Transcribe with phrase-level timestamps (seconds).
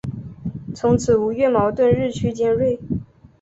[0.73, 2.79] 从此吴越矛盾日趋尖锐。